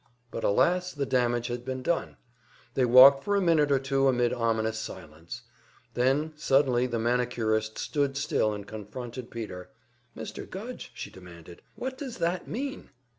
[0.31, 2.17] But alas, the damage had been done!
[2.73, 5.43] They walked for a minute or two amid ominous silence.
[5.93, 9.69] Then suddenly the manicurist stood still and confronted Peter.
[10.17, 10.49] "Mr.
[10.49, 12.89] Gudge," she demanded, "what does that mean?"